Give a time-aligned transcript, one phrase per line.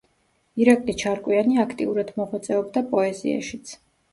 [0.63, 3.77] ირაკლი ჩარკვიანი აქტიურად მოღვაწეობდა პოეზიაშიც.